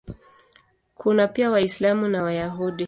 Kuna 0.95 1.27
pia 1.27 1.51
Waislamu 1.51 2.07
na 2.07 2.23
Wayahudi. 2.23 2.77